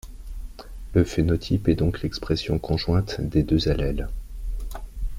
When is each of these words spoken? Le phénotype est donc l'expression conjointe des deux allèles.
Le 0.95 1.03
phénotype 1.03 1.67
est 1.69 1.75
donc 1.75 2.01
l'expression 2.01 2.57
conjointe 2.57 3.21
des 3.21 3.43
deux 3.43 3.69
allèles. 3.69 4.09